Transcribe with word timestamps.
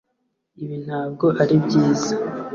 ibi 0.63 0.77
ntabwo 0.85 1.25
ari 1.41 1.55
byiza 1.65 2.13